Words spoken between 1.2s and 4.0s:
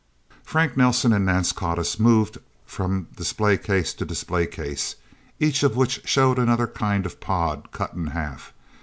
Nance Codiss moved on from display case